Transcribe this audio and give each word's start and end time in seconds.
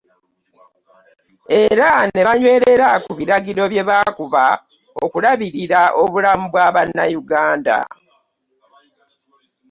Era 1.63 1.89
ne 2.11 2.21
banywerera 2.27 2.89
ku 3.05 3.11
biragiro 3.19 3.63
bye 3.71 3.83
baakuba 3.89 4.45
okulabirira 5.03 5.81
obulamu 6.01 6.45
bwa 6.51 6.67
bannayuganda. 6.75 7.77